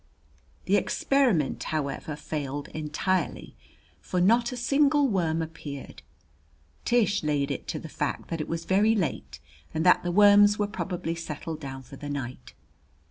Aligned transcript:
The 0.65 0.77
experiment, 0.77 1.65
however, 1.65 2.15
failed 2.15 2.69
entirely, 2.69 3.55
for 3.99 4.19
not 4.19 4.51
a 4.51 4.57
single 4.57 5.07
worm 5.07 5.43
appeared. 5.43 6.01
Tish 6.85 7.21
laid 7.21 7.51
it 7.51 7.67
to 7.67 7.77
the 7.77 7.87
fact 7.87 8.29
that 8.31 8.41
it 8.41 8.47
was 8.47 8.65
very 8.65 8.95
late 8.95 9.39
and 9.75 9.85
that 9.85 10.01
the 10.01 10.11
worms 10.11 10.57
were 10.57 10.65
probably 10.65 11.13
settled 11.13 11.59
down 11.59 11.83
for 11.83 11.97
the 11.97 12.09
night. 12.09 12.55